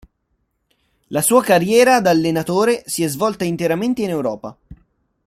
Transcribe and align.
La 1.09 1.21
sua 1.21 1.43
carriera 1.43 2.01
da 2.01 2.09
allenatore 2.09 2.81
si 2.87 3.03
è 3.03 3.07
svolta 3.07 3.43
interamente 3.43 4.01
in 4.01 4.09
Europa. 4.09 4.57